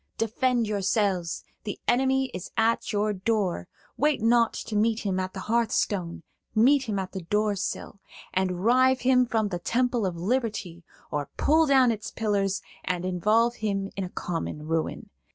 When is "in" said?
13.95-14.03